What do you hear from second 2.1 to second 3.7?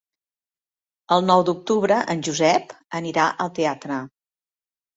en Josep anirà al